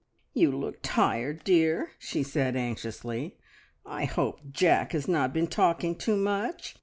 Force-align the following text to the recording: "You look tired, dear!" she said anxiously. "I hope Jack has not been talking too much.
"You 0.33 0.51
look 0.51 0.77
tired, 0.81 1.43
dear!" 1.43 1.91
she 1.99 2.23
said 2.23 2.55
anxiously. 2.55 3.37
"I 3.85 4.05
hope 4.05 4.39
Jack 4.51 4.93
has 4.93 5.07
not 5.07 5.31
been 5.31 5.45
talking 5.45 5.95
too 5.95 6.15
much. 6.15 6.75